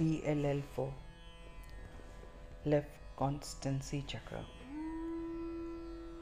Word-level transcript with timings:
BLL4 0.00 0.90
Left 2.64 2.88
Constancy 3.18 4.02
Chakra. 4.06 4.42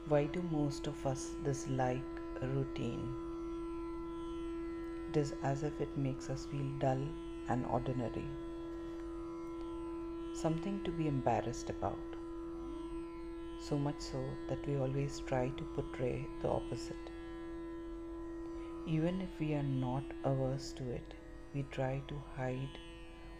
Why 0.09 0.25
do 0.25 0.41
most 0.51 0.87
of 0.87 1.05
us 1.07 1.29
dislike 1.45 2.19
routine? 2.41 3.05
It 5.09 5.19
is 5.21 5.33
as 5.43 5.63
if 5.63 5.79
it 5.79 5.97
makes 5.97 6.29
us 6.29 6.45
feel 6.51 6.67
dull 6.79 7.07
and 7.47 7.65
ordinary. 7.67 8.25
Something 10.33 10.81
to 10.83 10.91
be 10.91 11.07
embarrassed 11.07 11.69
about. 11.69 12.17
So 13.61 13.77
much 13.77 14.01
so 14.01 14.25
that 14.49 14.67
we 14.67 14.75
always 14.75 15.21
try 15.25 15.47
to 15.47 15.63
portray 15.63 16.27
the 16.41 16.49
opposite. 16.49 17.09
Even 18.85 19.21
if 19.21 19.39
we 19.39 19.53
are 19.53 19.63
not 19.63 20.03
averse 20.25 20.73
to 20.73 20.91
it, 20.91 21.13
we 21.53 21.63
try 21.71 22.01
to 22.09 22.15
hide 22.35 22.77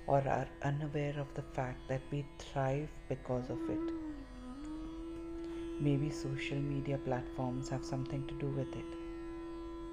or 0.09 0.21
are 0.35 0.47
unaware 0.67 1.15
of 1.23 1.31
the 1.35 1.43
fact 1.55 1.87
that 1.87 2.01
we 2.11 2.25
thrive 2.39 2.89
because 3.07 3.49
of 3.55 3.69
it. 3.69 3.91
Maybe 5.79 6.09
social 6.09 6.57
media 6.57 6.97
platforms 6.97 7.69
have 7.69 7.85
something 7.85 8.23
to 8.27 8.33
do 8.43 8.47
with 8.47 8.75
it. 8.75 8.91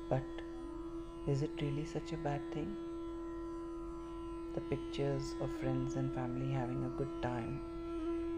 But 0.08 0.22
is 1.26 1.42
it 1.42 1.50
really 1.60 1.84
such 1.84 2.14
a 2.14 2.16
bad 2.28 2.40
thing? 2.54 2.74
The 4.54 4.62
pictures 4.62 5.34
of 5.42 5.50
friends 5.60 5.96
and 5.96 6.10
family 6.14 6.48
having 6.50 6.82
a 6.84 6.96
good 6.96 7.12
time, 7.20 7.60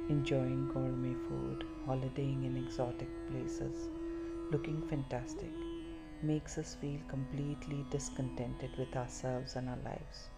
enjoying 0.09 0.69
gourmet 0.75 1.15
food, 1.29 1.65
holidaying 1.87 2.43
in 2.45 2.57
exotic 2.57 3.09
places, 3.31 3.87
looking 4.51 4.83
fantastic, 4.91 5.53
makes 6.25 6.59
us 6.59 6.75
feel 6.81 6.99
completely 7.07 7.87
discontented 7.93 8.77
with 8.77 8.97
ourselves 8.97 9.55
and 9.55 9.69
our 9.69 9.79
lives 9.85 10.29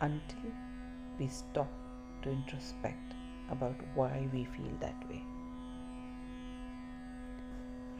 until 0.00 0.52
we 1.18 1.28
stop 1.28 1.70
to 2.22 2.30
introspect 2.30 3.14
about 3.50 3.76
why 3.94 4.28
we 4.32 4.44
feel 4.44 4.72
that 4.80 5.08
way. 5.08 5.22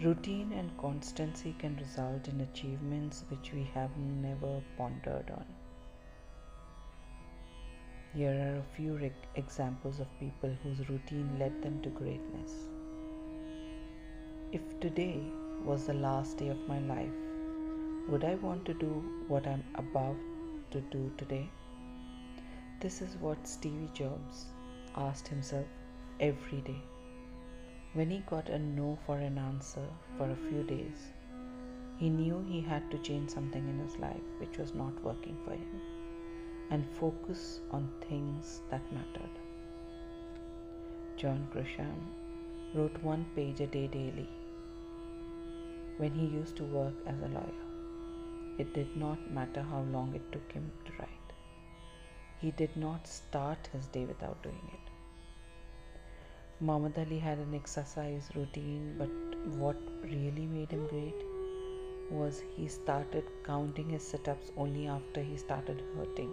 Routine 0.02 0.52
and 0.52 0.76
constancy 0.78 1.54
can 1.58 1.76
result 1.76 2.28
in 2.28 2.40
achievements 2.40 3.24
which 3.28 3.52
we 3.52 3.64
have 3.74 3.90
never 3.98 4.62
pondered 4.78 5.30
on. 5.30 5.44
Here 8.14 8.32
are 8.32 8.58
a 8.58 8.76
few 8.76 9.12
examples 9.34 10.00
of 10.00 10.18
people 10.18 10.56
whose 10.62 10.88
routine 10.88 11.38
led 11.38 11.62
them 11.62 11.80
to 11.82 11.90
greatness. 11.90 12.52
If 14.52 14.62
today 14.80 15.22
was 15.64 15.86
the 15.86 15.94
last 15.94 16.38
day 16.38 16.48
of 16.48 16.66
my 16.66 16.78
life, 16.80 17.12
would 18.08 18.24
I 18.24 18.34
want 18.36 18.64
to 18.64 18.74
do 18.74 19.04
what 19.28 19.46
I'm 19.46 19.62
about 19.74 20.16
to 20.70 20.80
do 20.80 21.12
today? 21.18 21.48
This 22.80 23.02
is 23.02 23.14
what 23.18 23.46
Stevie 23.46 23.90
Jobs 23.92 24.46
asked 24.96 25.28
himself 25.28 25.66
every 26.18 26.62
day. 26.62 26.80
When 27.92 28.08
he 28.08 28.20
got 28.20 28.48
a 28.48 28.58
no 28.58 28.98
for 29.04 29.18
an 29.18 29.36
answer 29.36 29.86
for 30.16 30.30
a 30.30 30.38
few 30.48 30.62
days, 30.62 31.10
he 31.98 32.08
knew 32.08 32.40
he 32.40 32.62
had 32.62 32.90
to 32.90 32.98
change 32.98 33.28
something 33.28 33.68
in 33.68 33.78
his 33.80 33.98
life 33.98 34.24
which 34.38 34.56
was 34.56 34.74
not 34.74 35.04
working 35.04 35.36
for 35.44 35.52
him 35.52 35.82
and 36.70 36.86
focus 36.98 37.60
on 37.70 37.86
things 38.08 38.62
that 38.70 38.90
mattered. 38.90 39.36
John 41.18 41.48
Grisham 41.52 42.00
wrote 42.72 42.96
one 43.02 43.26
page 43.36 43.60
a 43.60 43.66
day 43.66 43.88
daily 43.88 44.30
when 45.98 46.12
he 46.12 46.24
used 46.24 46.56
to 46.56 46.64
work 46.64 46.94
as 47.06 47.20
a 47.20 47.28
lawyer. 47.28 47.64
It 48.56 48.72
did 48.72 48.96
not 48.96 49.30
matter 49.30 49.60
how 49.62 49.82
long 49.82 50.14
it 50.14 50.32
took 50.32 50.50
him 50.52 50.70
to 50.86 50.92
write. 50.98 51.19
He 52.40 52.50
did 52.52 52.76
not 52.76 53.06
start 53.06 53.68
his 53.72 53.86
day 53.86 54.04
without 54.10 54.42
doing 54.42 54.70
it. 54.72 54.86
Muhammad 56.60 56.98
Ali 57.02 57.18
had 57.18 57.38
an 57.38 57.54
exercise 57.54 58.30
routine, 58.34 58.94
but 58.98 59.10
what 59.62 59.76
really 60.02 60.46
made 60.46 60.70
him 60.70 60.86
great 60.92 61.20
was 62.10 62.40
he 62.54 62.68
started 62.68 63.24
counting 63.44 63.90
his 63.90 64.02
sit 64.02 64.28
ups 64.32 64.50
only 64.56 64.86
after 64.86 65.22
he 65.22 65.36
started 65.36 65.82
hurting. 65.96 66.32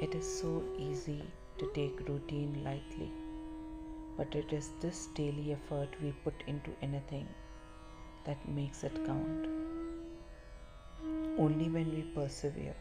It 0.00 0.14
is 0.14 0.26
so 0.40 0.62
easy 0.78 1.22
to 1.58 1.70
take 1.74 2.08
routine 2.08 2.64
lightly, 2.64 3.10
but 4.16 4.34
it 4.34 4.52
is 4.52 4.70
this 4.80 5.06
daily 5.20 5.52
effort 5.52 5.88
we 6.02 6.12
put 6.24 6.42
into 6.46 6.72
anything 6.82 7.28
that 8.24 8.48
makes 8.48 8.82
it 8.82 8.98
count. 9.06 9.46
Only 11.38 11.68
when 11.70 11.90
we 11.94 12.02
persevere 12.18 12.76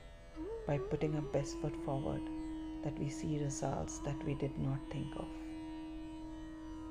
by 0.68 0.78
putting 0.78 1.16
our 1.16 1.22
best 1.34 1.58
foot 1.62 1.76
forward 1.86 2.22
that 2.84 2.98
we 3.00 3.09
see 3.09 3.40
results 3.40 4.00
that 4.00 4.24
we 4.26 4.34
did 4.36 4.58
not 4.58 4.80
think 4.92 5.08
of. 5.16 5.28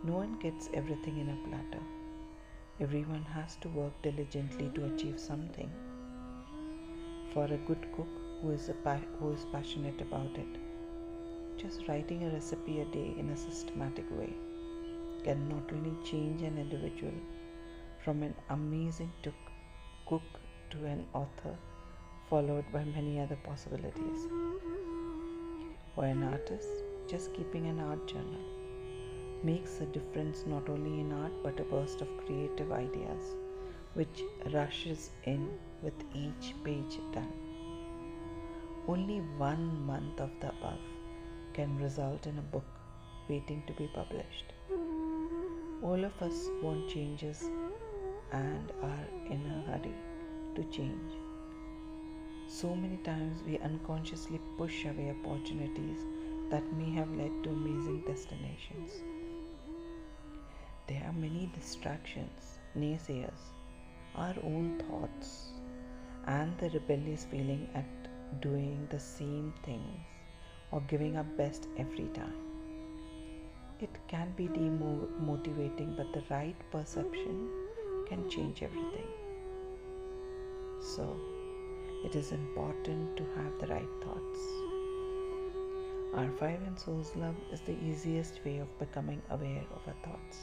No 0.02 0.14
one 0.14 0.36
gets 0.42 0.68
everything 0.74 1.18
in 1.18 1.28
a 1.30 1.48
platter. 1.48 1.84
Everyone 2.80 3.22
has 3.22 3.56
to 3.56 3.68
work 3.68 4.02
diligently 4.02 4.70
to 4.74 4.84
achieve 4.84 5.18
something. 5.18 5.70
For 7.32 7.44
a 7.44 7.56
good 7.68 7.86
cook 7.96 8.08
who 8.40 8.50
is, 8.50 8.70
pa- 8.84 9.08
who 9.18 9.32
is 9.32 9.46
passionate 9.52 10.00
about 10.00 10.36
it, 10.36 10.58
just 11.56 11.88
writing 11.88 12.24
a 12.24 12.30
recipe 12.30 12.80
a 12.80 12.84
day 12.86 13.14
in 13.18 13.30
a 13.30 13.36
systematic 13.36 14.10
way 14.10 14.32
can 15.24 15.48
not 15.48 15.62
only 15.72 15.96
change 16.04 16.42
an 16.42 16.58
individual 16.58 17.14
from 18.04 18.22
an 18.22 18.34
amazing 18.50 19.10
cook 20.06 20.22
to 20.70 20.84
an 20.84 21.06
author 21.14 21.56
followed 22.28 22.64
by 22.72 22.84
many 22.84 23.20
other 23.20 23.36
possibilities. 23.36 24.26
For 25.94 26.04
an 26.04 26.22
artist, 26.22 26.68
just 27.08 27.32
keeping 27.34 27.66
an 27.66 27.80
art 27.80 28.06
journal 28.06 28.44
makes 29.42 29.80
a 29.80 29.86
difference 29.86 30.44
not 30.46 30.68
only 30.68 31.00
in 31.00 31.12
art 31.12 31.32
but 31.42 31.60
a 31.60 31.64
burst 31.64 32.00
of 32.00 32.16
creative 32.24 32.72
ideas 32.72 33.34
which 33.92 34.22
rushes 34.52 35.10
in 35.24 35.48
with 35.82 35.94
each 36.14 36.54
page 36.64 36.98
done. 37.12 37.32
Only 38.88 39.18
one 39.38 39.86
month 39.86 40.20
of 40.20 40.30
the 40.40 40.48
above 40.48 40.86
can 41.52 41.76
result 41.78 42.26
in 42.26 42.38
a 42.38 42.48
book 42.54 42.64
waiting 43.28 43.62
to 43.66 43.72
be 43.74 43.88
published. 43.94 44.52
All 45.82 46.04
of 46.04 46.22
us 46.22 46.48
want 46.62 46.88
changes 46.88 47.44
and 48.32 48.72
are 48.82 49.06
in 49.30 49.46
a 49.46 49.70
hurry 49.70 49.94
to 50.56 50.64
change. 50.70 51.23
So 52.54 52.72
many 52.72 52.98
times 52.98 53.42
we 53.44 53.58
unconsciously 53.58 54.40
push 54.56 54.84
away 54.84 55.12
opportunities 55.12 56.04
that 56.50 56.62
may 56.74 56.88
have 56.92 57.10
led 57.10 57.32
to 57.42 57.50
amazing 57.50 58.04
destinations. 58.06 58.92
There 60.86 61.02
are 61.04 61.12
many 61.12 61.50
distractions, 61.52 62.60
naysayers, 62.78 63.42
our 64.14 64.36
own 64.44 64.80
thoughts, 64.86 65.48
and 66.28 66.56
the 66.58 66.70
rebellious 66.70 67.24
feeling 67.24 67.68
at 67.74 68.40
doing 68.40 68.86
the 68.88 69.00
same 69.00 69.52
things 69.64 70.06
or 70.70 70.80
giving 70.82 71.16
our 71.16 71.24
best 71.24 71.66
every 71.76 72.08
time. 72.14 72.38
It 73.80 73.90
can 74.06 74.32
be 74.36 74.46
demotivating, 74.46 75.96
but 75.96 76.12
the 76.12 76.22
right 76.30 76.70
perception 76.70 77.48
can 78.08 78.30
change 78.30 78.62
everything. 78.62 79.08
So, 80.80 81.16
it 82.04 82.14
is 82.14 82.32
important 82.32 83.16
to 83.16 83.24
have 83.34 83.52
the 83.58 83.66
right 83.66 83.94
thoughts. 84.02 84.40
Our 86.14 86.30
five 86.38 86.60
and 86.66 86.78
soul's 86.78 87.16
Love 87.16 87.36
is 87.50 87.60
the 87.62 87.78
easiest 87.82 88.44
way 88.44 88.58
of 88.58 88.78
becoming 88.78 89.22
aware 89.30 89.64
of 89.74 89.88
our 89.88 89.96
thoughts, 90.04 90.36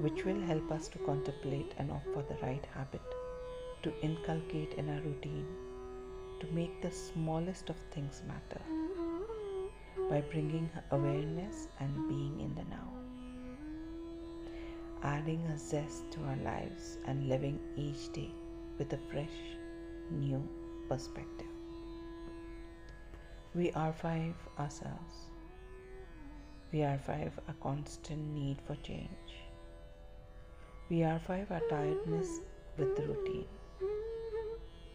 which 0.00 0.24
will 0.26 0.40
help 0.42 0.70
us 0.70 0.88
to 0.88 0.98
contemplate 0.98 1.72
and 1.78 1.90
opt 1.90 2.12
for 2.12 2.22
the 2.28 2.36
right 2.42 2.66
habit 2.74 3.00
to 3.82 3.92
inculcate 4.02 4.74
in 4.74 4.90
our 4.90 5.00
routine 5.00 5.46
to 6.40 6.46
make 6.52 6.82
the 6.82 6.90
smallest 6.90 7.70
of 7.70 7.76
things 7.94 8.22
matter 8.28 8.60
by 10.10 10.20
bringing 10.20 10.68
awareness 10.90 11.68
and 11.80 12.08
being 12.08 12.38
in 12.40 12.54
the 12.54 12.64
now. 12.70 12.88
Adding 15.02 15.40
a 15.46 15.58
zest 15.58 16.10
to 16.12 16.20
our 16.24 16.36
lives 16.44 16.98
and 17.06 17.28
living 17.28 17.58
each 17.76 18.12
day 18.12 18.30
with 18.78 18.92
a 18.92 18.98
fresh 19.10 19.56
new 20.10 20.42
perspective. 20.88 21.46
We 23.54 23.70
are 23.72 23.92
five 23.92 24.34
ourselves. 24.58 25.30
We 26.72 26.82
are 26.82 26.98
five 26.98 27.38
a 27.48 27.52
constant 27.62 28.34
need 28.34 28.58
for 28.66 28.76
change. 28.76 29.32
We 30.88 31.02
are 31.02 31.20
five 31.26 31.50
our 31.50 31.60
tiredness 31.68 32.40
with 32.78 32.98
routine. 32.98 33.46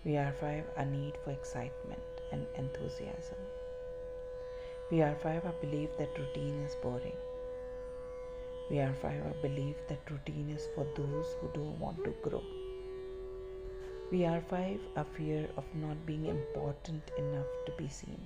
We 0.04 0.18
are 0.18 0.34
five 0.34 0.66
a 0.78 0.86
need 0.86 1.14
for 1.24 1.32
excitement 1.32 2.02
and 2.32 2.46
enthusiasm. 2.58 3.38
We 4.92 5.02
are 5.02 5.16
five 5.16 5.46
a 5.46 5.54
belief 5.66 5.90
that 5.98 6.18
routine 6.18 6.64
is 6.66 6.76
boring. 6.76 7.18
We 8.70 8.80
are 8.80 8.94
five 9.02 9.26
a 9.26 9.48
belief 9.48 9.76
that 9.88 10.10
routine 10.10 10.50
is 10.50 10.68
for 10.76 10.86
those 10.96 11.36
who 11.40 11.50
don't 11.54 11.80
want 11.80 12.04
to 12.04 12.14
grow. 12.22 12.44
We 14.10 14.24
are 14.24 14.40
five, 14.50 14.80
a 14.96 15.04
fear 15.04 15.50
of 15.58 15.66
not 15.76 16.06
being 16.06 16.28
important 16.28 17.04
enough 17.18 17.52
to 17.66 17.74
be 17.74 17.90
seen. 17.90 18.26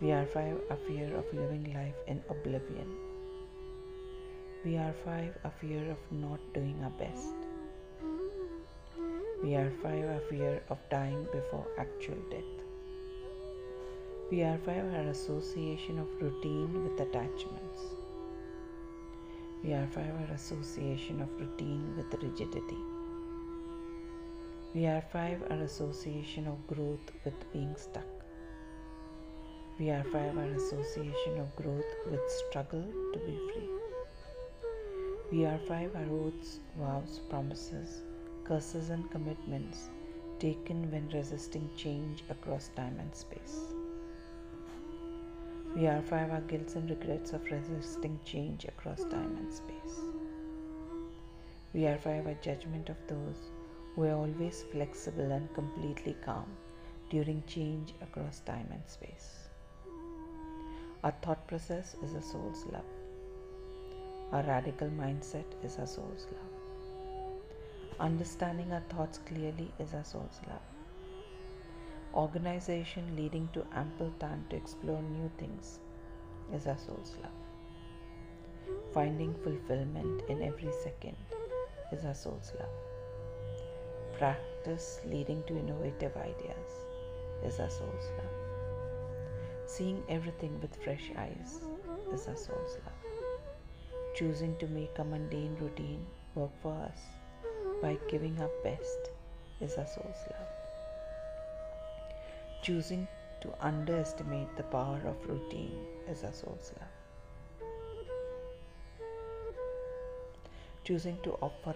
We 0.00 0.12
are 0.12 0.24
five, 0.24 0.56
a 0.70 0.76
fear 0.76 1.12
of 1.16 1.24
living 1.34 1.74
life 1.74 1.96
in 2.06 2.22
oblivion. 2.30 2.86
We 4.64 4.76
are 4.76 4.94
five, 5.04 5.36
a 5.42 5.50
fear 5.50 5.90
of 5.90 5.98
not 6.12 6.38
doing 6.54 6.76
our 6.84 6.90
best. 6.90 7.34
We 9.42 9.56
are 9.56 9.72
five, 9.82 10.04
a 10.04 10.20
fear 10.30 10.62
of 10.70 10.78
dying 10.88 11.26
before 11.32 11.66
actual 11.76 12.22
death. 12.30 12.54
We 14.30 14.44
are 14.44 14.58
five, 14.58 14.94
our 14.94 15.10
association 15.10 15.98
of 15.98 16.06
routine 16.22 16.84
with 16.84 17.00
attachments. 17.00 17.82
We 19.64 19.72
are 19.72 19.88
five, 19.88 20.14
our 20.20 20.34
association 20.36 21.20
of 21.20 21.28
routine 21.40 21.96
with 21.96 22.22
rigidity. 22.22 22.91
We 24.74 24.86
are 24.86 25.02
five, 25.02 25.42
our 25.50 25.58
association 25.64 26.46
of 26.46 26.66
growth 26.66 27.10
with 27.26 27.52
being 27.52 27.76
stuck. 27.76 28.06
We 29.78 29.90
are 29.90 30.02
five, 30.04 30.38
our 30.38 30.44
association 30.44 31.38
of 31.38 31.54
growth 31.56 31.84
with 32.10 32.22
struggle 32.48 32.86
to 33.12 33.18
be 33.18 33.36
free. 33.52 33.68
We 35.30 35.44
are 35.44 35.58
five, 35.68 35.94
our 35.94 36.08
oaths, 36.10 36.60
vows, 36.78 37.20
promises, 37.28 38.00
curses, 38.44 38.88
and 38.88 39.10
commitments 39.10 39.90
taken 40.38 40.90
when 40.90 41.10
resisting 41.10 41.68
change 41.76 42.24
across 42.30 42.68
time 42.68 42.96
and 42.98 43.14
space. 43.14 43.74
We 45.76 45.86
are 45.86 46.00
five, 46.00 46.30
our 46.30 46.40
guilts 46.40 46.76
and 46.76 46.88
regrets 46.88 47.34
of 47.34 47.44
resisting 47.50 48.18
change 48.24 48.64
across 48.64 49.04
time 49.04 49.36
and 49.38 49.52
space. 49.52 50.00
We 51.74 51.86
are 51.88 51.98
five, 51.98 52.26
our 52.26 52.38
judgment 52.40 52.88
of 52.88 52.96
those 53.06 53.50
who 53.94 54.04
are 54.04 54.14
always 54.14 54.64
flexible 54.72 55.32
and 55.32 55.52
completely 55.54 56.16
calm 56.24 56.46
during 57.10 57.42
change 57.46 57.92
across 58.00 58.40
time 58.40 58.68
and 58.70 58.82
space. 58.86 59.48
Our 61.04 61.14
thought 61.22 61.46
process 61.46 61.96
is 62.02 62.14
a 62.14 62.22
soul's 62.22 62.64
love. 62.72 62.84
Our 64.32 64.42
radical 64.44 64.88
mindset 64.88 65.44
is 65.62 65.78
our 65.78 65.86
soul's 65.86 66.26
love. 66.32 67.98
Understanding 68.00 68.72
our 68.72 68.84
thoughts 68.88 69.18
clearly 69.26 69.70
is 69.78 69.92
our 69.94 70.04
soul's 70.04 70.40
love. 70.48 70.62
Organization 72.14 73.14
leading 73.16 73.48
to 73.52 73.66
ample 73.74 74.12
time 74.18 74.46
to 74.50 74.56
explore 74.56 75.02
new 75.02 75.30
things 75.38 75.80
is 76.54 76.66
our 76.66 76.78
soul's 76.78 77.14
love. 77.22 78.74
Finding 78.94 79.34
fulfillment 79.42 80.22
in 80.28 80.42
every 80.42 80.72
second 80.82 81.16
is 81.92 82.04
our 82.04 82.14
soul's 82.14 82.52
love. 82.58 82.91
Practice 84.22 85.00
leading 85.04 85.42
to 85.48 85.58
innovative 85.58 86.16
ideas 86.16 86.74
is 87.44 87.58
our 87.58 87.68
soul's 87.68 88.08
love. 88.16 88.36
Seeing 89.66 90.00
everything 90.08 90.60
with 90.60 90.76
fresh 90.84 91.10
eyes 91.18 91.58
is 92.14 92.28
our 92.28 92.36
soul's 92.36 92.76
love. 92.84 93.02
Choosing 94.14 94.56
to 94.58 94.68
make 94.68 94.96
a 95.00 95.04
mundane 95.04 95.56
routine 95.60 96.06
work 96.36 96.52
for 96.62 96.72
us 96.72 97.00
by 97.82 97.98
giving 98.08 98.38
our 98.38 98.50
best 98.62 99.10
is 99.60 99.74
our 99.74 99.88
soul's 99.88 100.22
love. 100.30 100.52
Choosing 102.62 103.08
to 103.40 103.52
underestimate 103.60 104.56
the 104.56 104.62
power 104.62 105.00
of 105.04 105.28
routine 105.28 105.84
is 106.08 106.22
our 106.22 106.32
soul's 106.32 106.72
love. 106.78 107.68
Choosing 110.84 111.18
to 111.24 111.32
offer 111.42 111.74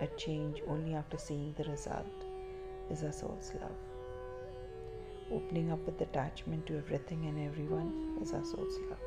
a 0.00 0.06
change 0.16 0.62
only 0.68 0.94
after 0.94 1.18
seeing 1.18 1.52
the 1.58 1.64
result 1.64 2.24
is 2.90 3.02
our 3.02 3.12
soul's 3.12 3.52
love. 3.60 3.80
Opening 5.32 5.72
up 5.72 5.80
with 5.84 6.00
attachment 6.00 6.66
to 6.66 6.78
everything 6.78 7.26
and 7.26 7.46
everyone 7.46 8.18
is 8.22 8.32
our 8.32 8.44
soul's 8.44 8.78
love. 8.88 8.98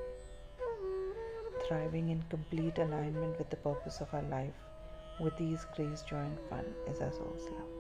Thriving 1.68 2.10
in 2.10 2.22
complete 2.30 2.78
alignment 2.78 3.38
with 3.38 3.50
the 3.50 3.56
purpose 3.56 4.02
of 4.02 4.14
our 4.14 4.24
life 4.24 4.54
with 5.22 5.40
ease, 5.40 5.66
grace, 5.76 6.02
joy, 6.02 6.18
and 6.18 6.40
fun 6.50 6.66
is 6.88 7.00
our 7.00 7.12
soul's 7.12 7.46
love. 7.46 7.72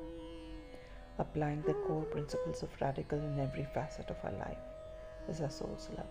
Applying 1.19 1.61
the 1.63 1.73
core 1.73 2.03
principles 2.03 2.63
of 2.63 2.69
radical 2.79 3.19
in 3.19 3.39
every 3.39 3.67
facet 3.73 4.09
of 4.09 4.17
our 4.23 4.31
life 4.31 4.63
is 5.27 5.41
our 5.41 5.49
soul's 5.49 5.89
love. 5.97 6.05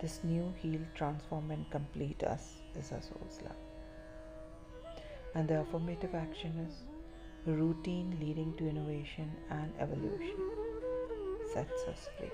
This 0.00 0.20
new, 0.24 0.52
heal, 0.60 0.80
transform, 0.94 1.50
and 1.50 1.70
complete 1.70 2.22
us 2.22 2.60
is 2.78 2.92
our 2.92 3.00
soul's 3.00 3.40
love. 3.42 3.63
And 5.34 5.48
the 5.48 5.60
affirmative 5.60 6.14
action 6.14 6.52
is 6.68 6.84
routine 7.46 8.16
leading 8.20 8.54
to 8.56 8.68
innovation 8.68 9.30
and 9.50 9.72
evolution 9.80 10.36
sets 11.52 11.82
us 11.88 12.08
free. 12.18 12.30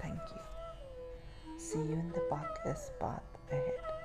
Thank 0.00 0.20
you. 0.30 1.58
See 1.58 1.78
you 1.78 1.94
in 1.94 2.12
the 2.12 2.20
pathless 2.30 2.90
path 3.00 3.22
ahead. 3.50 3.97